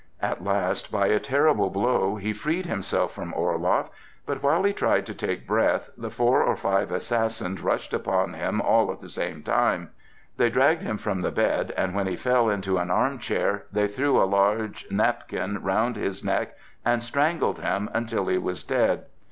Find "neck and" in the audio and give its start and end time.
16.23-17.03